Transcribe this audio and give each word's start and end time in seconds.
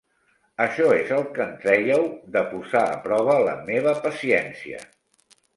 Això 0.63 0.87
és 0.99 1.11
el 1.17 1.27
que 1.35 1.43
en 1.45 1.51
traieu 1.65 2.07
de 2.37 2.43
posar 2.55 2.83
a 2.97 2.97
prova 3.07 3.39
la 3.49 3.55
meva 3.71 3.97
paciència. 4.07 4.83